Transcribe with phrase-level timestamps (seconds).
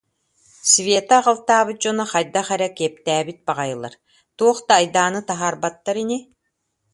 [0.71, 3.93] Света аҕалтаабыт дьоно хайдах эрэ киэптээбит баҕайылар,
[4.37, 6.19] туох да айдааны таһаарбаттар ини